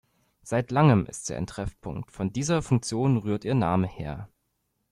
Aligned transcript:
Seit 0.41 0.71
langem 0.71 1.05
ist 1.05 1.27
sie 1.27 1.35
ein 1.35 1.45
Treffpunkt, 1.45 2.09
von 2.11 2.33
dieser 2.33 2.63
Funktion 2.63 3.17
rührt 3.17 3.45
ihr 3.45 3.53
Name 3.53 3.85
her. 3.85 4.31